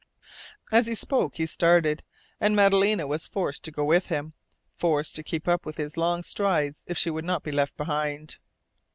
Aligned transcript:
As 0.71 0.87
he 0.87 0.95
spoke, 0.95 1.35
he 1.37 1.45
started, 1.45 2.01
and 2.39 2.55
Madalena 2.55 3.05
was 3.05 3.27
forced 3.27 3.61
to 3.65 3.71
go 3.71 3.85
with 3.85 4.07
him, 4.07 4.33
forced 4.75 5.15
to 5.17 5.21
keep 5.23 5.47
up 5.47 5.63
with 5.63 5.77
his 5.77 5.95
long 5.95 6.23
strides 6.23 6.83
if 6.87 6.97
she 6.97 7.11
would 7.11 7.23
not 7.23 7.43
be 7.43 7.51
left 7.51 7.77
behind. 7.77 8.39